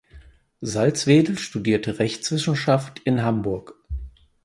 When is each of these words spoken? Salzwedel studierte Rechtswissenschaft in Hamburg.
Salzwedel 0.61 1.37
studierte 1.37 1.99
Rechtswissenschaft 1.99 2.97
in 3.03 3.21
Hamburg. 3.21 3.75